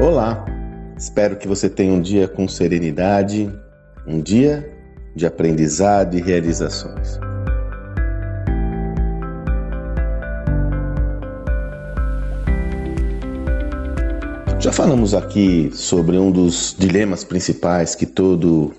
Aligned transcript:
Olá! 0.00 0.46
Espero 0.96 1.36
que 1.36 1.48
você 1.48 1.68
tenha 1.68 1.92
um 1.92 2.00
dia 2.00 2.28
com 2.28 2.46
serenidade, 2.46 3.52
um 4.06 4.20
dia 4.20 4.72
de 5.12 5.26
aprendizado 5.26 6.16
e 6.16 6.20
realizações. 6.20 7.18
Já 14.60 14.70
falamos 14.70 15.14
aqui 15.14 15.68
sobre 15.74 16.16
um 16.16 16.30
dos 16.30 16.76
dilemas 16.78 17.24
principais 17.24 17.96
que 17.96 18.06
todo 18.06 18.72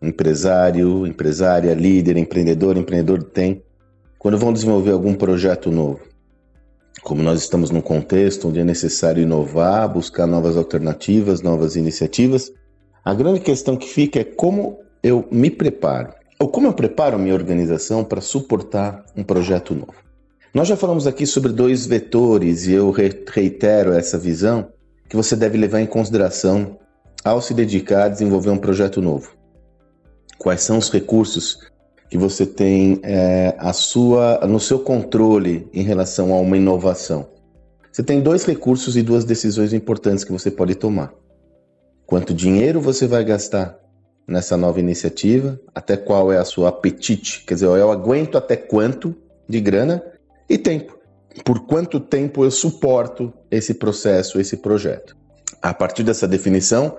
empresário, 0.00 1.06
empresária, 1.06 1.74
líder, 1.74 2.16
empreendedor, 2.16 2.78
empreendedor 2.78 3.22
tem 3.22 3.62
quando 4.18 4.38
vão 4.38 4.54
desenvolver 4.54 4.92
algum 4.92 5.12
projeto 5.12 5.70
novo. 5.70 6.15
Como 7.02 7.22
nós 7.22 7.40
estamos 7.40 7.70
num 7.70 7.80
contexto 7.80 8.48
onde 8.48 8.60
é 8.60 8.64
necessário 8.64 9.22
inovar, 9.22 9.88
buscar 9.88 10.26
novas 10.26 10.56
alternativas, 10.56 11.42
novas 11.42 11.76
iniciativas, 11.76 12.50
a 13.04 13.14
grande 13.14 13.40
questão 13.40 13.76
que 13.76 13.88
fica 13.88 14.20
é 14.20 14.24
como 14.24 14.80
eu 15.02 15.26
me 15.30 15.50
preparo, 15.50 16.12
ou 16.40 16.48
como 16.48 16.66
eu 16.66 16.72
preparo 16.72 17.18
minha 17.18 17.34
organização 17.34 18.02
para 18.02 18.20
suportar 18.20 19.04
um 19.16 19.22
projeto 19.22 19.74
novo. 19.74 19.94
Nós 20.52 20.66
já 20.66 20.76
falamos 20.76 21.06
aqui 21.06 21.26
sobre 21.26 21.52
dois 21.52 21.86
vetores 21.86 22.66
e 22.66 22.72
eu 22.72 22.90
reitero 22.90 23.92
essa 23.92 24.18
visão 24.18 24.68
que 25.08 25.14
você 25.14 25.36
deve 25.36 25.58
levar 25.58 25.80
em 25.80 25.86
consideração 25.86 26.78
ao 27.22 27.40
se 27.40 27.52
dedicar 27.54 28.04
a 28.04 28.08
desenvolver 28.08 28.50
um 28.50 28.58
projeto 28.58 29.00
novo. 29.02 29.36
Quais 30.38 30.62
são 30.62 30.78
os 30.78 30.90
recursos 30.90 31.58
que 32.08 32.16
você 32.16 32.46
tem 32.46 33.00
é, 33.02 33.54
a 33.58 33.72
sua, 33.72 34.46
no 34.46 34.60
seu 34.60 34.78
controle 34.78 35.68
em 35.72 35.82
relação 35.82 36.32
a 36.32 36.40
uma 36.40 36.56
inovação. 36.56 37.28
Você 37.90 38.02
tem 38.02 38.20
dois 38.20 38.44
recursos 38.44 38.96
e 38.96 39.02
duas 39.02 39.24
decisões 39.24 39.72
importantes 39.72 40.22
que 40.22 40.32
você 40.32 40.50
pode 40.50 40.74
tomar. 40.74 41.12
Quanto 42.04 42.34
dinheiro 42.34 42.80
você 42.80 43.06
vai 43.06 43.24
gastar 43.24 43.78
nessa 44.28 44.56
nova 44.56 44.78
iniciativa, 44.78 45.58
até 45.74 45.96
qual 45.96 46.32
é 46.32 46.38
a 46.38 46.44
sua 46.44 46.68
apetite, 46.68 47.44
quer 47.46 47.54
dizer, 47.54 47.66
eu 47.66 47.90
aguento 47.90 48.36
até 48.36 48.56
quanto 48.56 49.14
de 49.48 49.60
grana 49.60 50.02
e 50.48 50.58
tempo. 50.58 50.98
Por 51.44 51.66
quanto 51.66 52.00
tempo 52.00 52.44
eu 52.44 52.50
suporto 52.50 53.32
esse 53.50 53.74
processo, 53.74 54.40
esse 54.40 54.56
projeto. 54.56 55.16
A 55.62 55.72
partir 55.72 56.02
dessa 56.02 56.26
definição, 56.26 56.96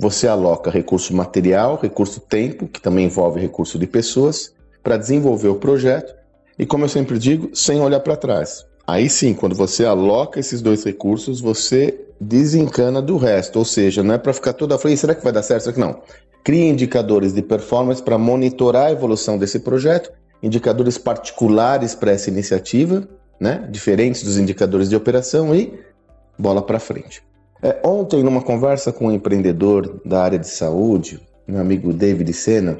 você 0.00 0.26
aloca 0.26 0.70
recurso 0.70 1.14
material, 1.14 1.78
recurso 1.80 2.20
tempo, 2.20 2.66
que 2.66 2.80
também 2.80 3.04
envolve 3.04 3.38
recurso 3.38 3.78
de 3.78 3.86
pessoas, 3.86 4.54
para 4.82 4.96
desenvolver 4.96 5.48
o 5.48 5.56
projeto 5.56 6.14
e, 6.58 6.64
como 6.64 6.86
eu 6.86 6.88
sempre 6.88 7.18
digo, 7.18 7.50
sem 7.52 7.82
olhar 7.82 8.00
para 8.00 8.16
trás. 8.16 8.64
Aí 8.86 9.10
sim, 9.10 9.34
quando 9.34 9.54
você 9.54 9.84
aloca 9.84 10.40
esses 10.40 10.62
dois 10.62 10.82
recursos, 10.84 11.38
você 11.38 12.00
desencana 12.18 13.02
do 13.02 13.18
resto, 13.18 13.58
ou 13.58 13.64
seja, 13.64 14.02
não 14.02 14.14
é 14.14 14.18
para 14.18 14.32
ficar 14.32 14.54
toda 14.54 14.78
frente, 14.78 14.96
será 14.96 15.14
que 15.14 15.22
vai 15.22 15.34
dar 15.34 15.42
certo? 15.42 15.64
Será 15.64 15.74
que 15.74 15.80
não? 15.80 16.00
Cria 16.42 16.70
indicadores 16.70 17.34
de 17.34 17.42
performance 17.42 18.02
para 18.02 18.16
monitorar 18.16 18.86
a 18.86 18.92
evolução 18.92 19.36
desse 19.36 19.60
projeto, 19.60 20.10
indicadores 20.42 20.96
particulares 20.96 21.94
para 21.94 22.12
essa 22.12 22.30
iniciativa, 22.30 23.06
né? 23.38 23.68
diferentes 23.70 24.22
dos 24.22 24.38
indicadores 24.38 24.88
de 24.88 24.96
operação 24.96 25.54
e 25.54 25.78
bola 26.38 26.62
para 26.62 26.78
frente. 26.78 27.22
É, 27.62 27.78
ontem, 27.84 28.22
numa 28.22 28.40
conversa 28.40 28.92
com 28.92 29.06
um 29.06 29.12
empreendedor 29.12 30.00
da 30.04 30.22
área 30.22 30.38
de 30.38 30.48
saúde, 30.48 31.20
meu 31.46 31.60
amigo 31.60 31.92
David 31.92 32.32
Sena, 32.32 32.78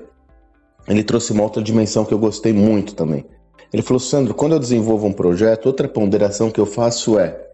ele 0.89 1.05
trouxe 1.05 1.33
uma 1.33 1.43
outra 1.43 1.63
dimensão 1.63 2.05
que 2.05 2.15
eu 2.15 2.19
gostei 2.19 2.53
muito 2.53 2.95
também. 2.95 3.27
Ele 3.73 3.83
falou: 3.83 4.01
Sandro, 4.01 4.35
quando 4.35 4.53
eu 4.53 4.59
desenvolvo 4.59 5.07
um 5.07 5.13
projeto, 5.13 5.67
outra 5.67 5.87
ponderação 5.87 6.51
que 6.51 6.61
eu 6.61 6.67
faço 6.67 7.19
é: 7.19 7.51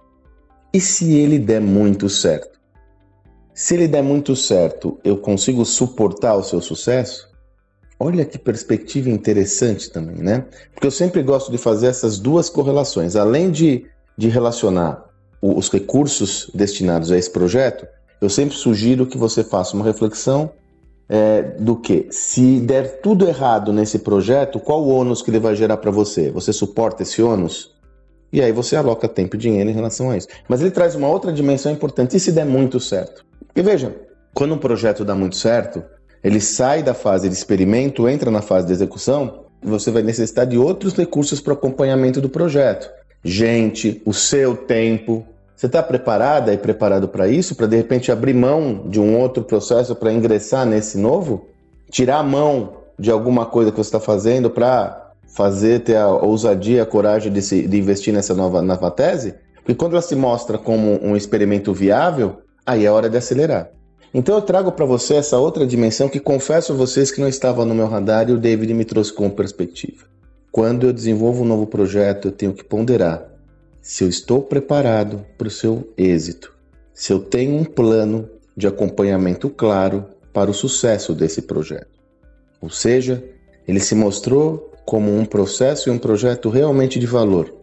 e 0.73 0.81
se 0.81 1.15
ele 1.15 1.39
der 1.39 1.61
muito 1.61 2.09
certo? 2.09 2.59
Se 3.53 3.75
ele 3.75 3.89
der 3.89 4.03
muito 4.03 4.37
certo, 4.37 5.01
eu 5.03 5.17
consigo 5.17 5.65
suportar 5.65 6.37
o 6.37 6.43
seu 6.43 6.61
sucesso? 6.61 7.27
Olha 7.99 8.27
que 8.27 8.39
perspectiva 8.39 9.09
interessante 9.09 9.91
também, 9.91 10.17
né? 10.17 10.45
Porque 10.75 10.87
eu 10.87 10.91
sempre 10.91 11.23
gosto 11.23 11.51
de 11.51 11.57
fazer 11.57 11.87
essas 11.87 12.19
duas 12.19 12.51
correlações. 12.51 13.17
Além 13.17 13.51
de, 13.51 13.87
de 14.17 14.29
relacionar 14.29 15.03
os 15.41 15.71
recursos 15.71 16.51
destinados 16.55 17.13
a 17.13 17.19
esse 17.19 17.31
projeto, 17.31 17.87
eu 18.21 18.31
sempre 18.31 18.57
sugiro 18.57 19.07
que 19.07 19.19
você 19.19 19.45
faça 19.45 19.77
uma 19.77 19.85
reflexão 19.85 20.51
é, 21.09 21.43
do 21.43 21.77
que 21.77 22.09
se 22.11 22.61
der 22.61 23.01
tudo 23.01 23.29
errado 23.29 23.73
nesse 23.73 23.99
projeto, 23.99 24.59
qual 24.59 24.83
o 24.83 24.89
ônus 24.89 25.23
que 25.23 25.31
ele 25.31 25.39
vai 25.39 25.55
gerar 25.55 25.77
para 25.77 25.91
você? 25.91 26.31
Você 26.31 26.53
suporta 26.53 27.03
esse 27.03 27.23
ônus? 27.23 27.75
E 28.33 28.43
aí 28.43 28.51
você 28.51 28.75
aloca 28.75 29.07
tempo 29.07 29.37
e 29.37 29.39
dinheiro 29.39 29.71
em 29.71 29.73
relação 29.73 30.11
a 30.11 30.17
isso. 30.17 30.27
Mas 30.49 30.61
ele 30.61 30.71
traz 30.71 30.95
uma 30.95 31.09
outra 31.09 31.33
dimensão 31.33 31.71
importante. 31.71 32.17
E 32.17 32.21
se 32.21 32.33
der 32.33 32.45
muito 32.45 32.81
certo? 32.81 33.25
Porque 33.47 33.63
veja, 33.63 33.95
quando 34.35 34.55
um 34.55 34.59
projeto 34.59 35.05
dá 35.05 35.15
muito 35.15 35.37
certo, 35.37 35.83
ele 36.25 36.41
sai 36.41 36.83
da 36.83 36.93
fase 36.93 37.29
de 37.29 37.35
experimento, 37.35 38.09
entra 38.09 38.31
na 38.31 38.43
fase 38.43 38.67
de 38.67 38.73
execução, 38.73 39.45
você 39.63 39.91
vai 39.91 40.03
necessitar 40.03 40.47
de 40.47 40.59
outros 40.59 40.95
recursos 40.95 41.41
para 41.41 41.53
acompanhamento 41.53 42.21
do 42.21 42.29
projeto 42.29 42.91
gente, 43.27 44.01
o 44.07 44.15
seu 44.15 44.57
tempo. 44.57 45.27
Você 45.55 45.67
está 45.67 45.83
preparada 45.83 46.53
e 46.53 46.59
preparado 46.59 47.09
para 47.09 47.29
isso? 47.29 47.55
Para 47.55 47.67
de 47.67 47.77
repente 47.77 48.13
abrir 48.13 48.35
mão 48.35 48.85
de 48.87 49.01
um 49.01 49.19
outro 49.19 49.43
processo 49.43 49.95
para 49.97 50.13
ingressar 50.13 50.65
nesse 50.65 50.97
novo? 50.97 51.49
Tirar 51.91 52.19
a 52.19 52.23
mão 52.23 52.75
de 52.99 53.11
alguma 53.11 53.45
coisa 53.47 53.71
que 53.71 53.77
você 53.77 53.89
está 53.89 54.01
fazendo 54.01 54.49
para 54.49 55.13
fazer, 55.35 55.81
ter 55.81 55.97
a 55.97 56.09
ousadia, 56.09 56.83
a 56.83 56.87
coragem 56.87 57.33
de, 57.33 57.43
se, 57.43 57.67
de 57.67 57.79
investir 57.79 58.15
nessa 58.15 58.35
nova, 58.35 58.63
nova 58.63 58.91
tese? 58.91 59.35
Porque 59.57 59.75
quando 59.75 59.93
ela 59.93 60.03
se 60.03 60.15
mostra 60.15 60.57
como 60.57 61.03
um 61.03 61.17
experimento 61.17 61.73
viável, 61.75 62.39
aí 62.65 62.85
é 62.85 62.91
hora 62.91 63.11
de 63.11 63.17
acelerar. 63.17 63.71
Então 64.15 64.37
eu 64.37 64.43
trago 64.43 64.71
para 64.71 64.85
você 64.85 65.15
essa 65.15 65.39
outra 65.39 65.67
dimensão 65.67 66.09
que 66.09 66.21
confesso 66.21 66.73
a 66.73 66.77
vocês 66.77 67.11
que 67.11 67.21
não 67.21 67.29
estava 67.29 67.65
no 67.65 67.75
meu 67.75 67.89
radar 67.89 68.29
e 68.31 68.33
o 68.33 68.39
David 68.39 68.73
me 68.73 68.85
trouxe 68.85 69.13
como 69.13 69.31
perspectiva. 69.31 70.05
Quando 70.57 70.87
eu 70.87 70.93
desenvolvo 70.95 71.43
um 71.43 71.47
novo 71.47 71.67
projeto, 71.67 72.29
eu 72.29 72.33
tenho 72.33 72.55
que 72.55 72.65
ponderar 72.65 73.31
se 73.83 74.03
eu 74.03 74.09
estou 74.09 74.41
preparado 74.41 75.23
para 75.37 75.49
o 75.49 75.51
seu 75.51 75.93
êxito, 75.99 76.51
se 76.95 77.13
eu 77.13 77.19
tenho 77.21 77.55
um 77.57 77.63
plano 77.63 78.27
de 78.57 78.67
acompanhamento 78.67 79.51
claro 79.51 80.07
para 80.33 80.51
o 80.51 80.55
sucesso 80.55 81.15
desse 81.15 81.43
projeto. 81.43 81.91
Ou 82.59 82.71
seja, 82.71 83.23
ele 83.69 83.79
se 83.79 83.95
mostrou 83.95 84.73
como 84.87 85.15
um 85.15 85.27
processo 85.27 85.91
e 85.91 85.93
um 85.93 85.99
projeto 85.99 86.49
realmente 86.49 86.99
de 86.99 87.07
valor. 87.07 87.55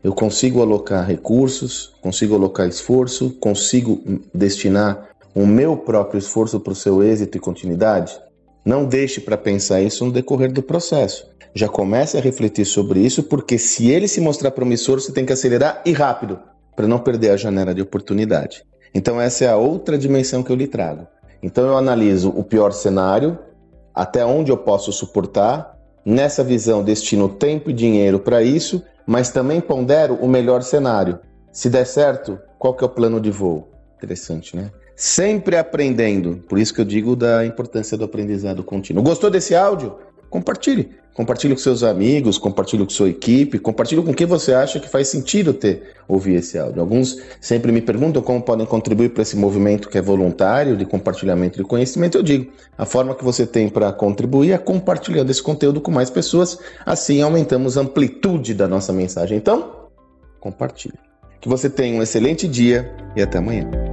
Eu 0.00 0.14
consigo 0.14 0.62
alocar 0.62 1.04
recursos, 1.04 1.96
consigo 2.00 2.36
alocar 2.36 2.68
esforço, 2.68 3.30
consigo 3.40 4.00
destinar 4.32 5.08
o 5.34 5.44
meu 5.44 5.76
próprio 5.76 6.20
esforço 6.20 6.60
para 6.60 6.72
o 6.72 6.76
seu 6.76 7.02
êxito 7.02 7.38
e 7.38 7.40
continuidade? 7.40 8.16
Não 8.66 8.84
deixe 8.84 9.20
para 9.20 9.38
pensar 9.38 9.80
isso 9.80 10.04
no 10.04 10.12
decorrer 10.12 10.52
do 10.52 10.62
processo 10.62 11.26
já 11.56 11.68
comece 11.68 12.18
a 12.18 12.20
refletir 12.20 12.66
sobre 12.66 13.00
isso, 13.00 13.22
porque 13.22 13.56
se 13.56 13.90
ele 13.90 14.06
se 14.06 14.20
mostrar 14.20 14.50
promissor, 14.50 15.00
você 15.00 15.10
tem 15.10 15.24
que 15.24 15.32
acelerar 15.32 15.80
e 15.86 15.92
rápido, 15.92 16.38
para 16.76 16.86
não 16.86 16.98
perder 16.98 17.30
a 17.30 17.36
janela 17.36 17.74
de 17.74 17.80
oportunidade. 17.80 18.62
Então, 18.94 19.18
essa 19.18 19.46
é 19.46 19.48
a 19.48 19.56
outra 19.56 19.96
dimensão 19.96 20.42
que 20.42 20.52
eu 20.52 20.56
lhe 20.56 20.66
trago. 20.66 21.06
Então, 21.42 21.66
eu 21.66 21.78
analiso 21.78 22.28
o 22.28 22.44
pior 22.44 22.72
cenário, 22.72 23.38
até 23.94 24.22
onde 24.22 24.52
eu 24.52 24.58
posso 24.58 24.92
suportar, 24.92 25.74
nessa 26.04 26.44
visão, 26.44 26.84
destino 26.84 27.26
tempo 27.26 27.70
e 27.70 27.72
dinheiro 27.72 28.20
para 28.20 28.42
isso, 28.42 28.82
mas 29.06 29.30
também 29.30 29.58
pondero 29.58 30.14
o 30.16 30.28
melhor 30.28 30.62
cenário. 30.62 31.18
Se 31.50 31.70
der 31.70 31.86
certo, 31.86 32.38
qual 32.58 32.74
que 32.74 32.84
é 32.84 32.86
o 32.86 32.90
plano 32.90 33.18
de 33.18 33.30
voo? 33.30 33.70
Interessante, 33.96 34.54
né? 34.54 34.70
Sempre 34.96 35.56
aprendendo. 35.56 36.42
Por 36.48 36.58
isso 36.58 36.72
que 36.74 36.80
eu 36.80 36.84
digo 36.84 37.14
da 37.14 37.44
importância 37.44 37.96
do 37.96 38.04
aprendizado 38.04 38.64
contínuo. 38.64 39.04
Gostou 39.04 39.30
desse 39.30 39.54
áudio? 39.54 39.94
compartilhe. 40.36 40.90
Compartilhe 41.14 41.54
com 41.54 41.60
seus 41.60 41.82
amigos, 41.82 42.36
compartilhe 42.36 42.84
com 42.84 42.90
sua 42.90 43.08
equipe, 43.08 43.58
compartilhe 43.58 44.02
com 44.02 44.12
quem 44.12 44.26
você 44.26 44.52
acha 44.52 44.78
que 44.78 44.86
faz 44.86 45.08
sentido 45.08 45.54
ter 45.54 45.94
ouvir 46.06 46.34
esse 46.34 46.58
áudio. 46.58 46.78
Alguns 46.78 47.18
sempre 47.40 47.72
me 47.72 47.80
perguntam 47.80 48.20
como 48.20 48.42
podem 48.42 48.66
contribuir 48.66 49.08
para 49.08 49.22
esse 49.22 49.34
movimento 49.34 49.88
que 49.88 49.96
é 49.96 50.02
voluntário 50.02 50.76
de 50.76 50.84
compartilhamento 50.84 51.56
de 51.56 51.64
conhecimento. 51.64 52.18
Eu 52.18 52.22
digo, 52.22 52.52
a 52.76 52.84
forma 52.84 53.14
que 53.14 53.24
você 53.24 53.46
tem 53.46 53.66
para 53.66 53.90
contribuir 53.94 54.52
é 54.52 54.58
compartilhando 54.58 55.30
esse 55.30 55.42
conteúdo 55.42 55.80
com 55.80 55.90
mais 55.90 56.10
pessoas, 56.10 56.58
assim 56.84 57.22
aumentamos 57.22 57.78
a 57.78 57.80
amplitude 57.80 58.52
da 58.52 58.68
nossa 58.68 58.92
mensagem. 58.92 59.38
Então, 59.38 59.88
compartilhe. 60.38 60.98
Que 61.40 61.48
você 61.48 61.70
tenha 61.70 61.98
um 61.98 62.02
excelente 62.02 62.46
dia 62.46 62.94
e 63.16 63.22
até 63.22 63.38
amanhã. 63.38 63.85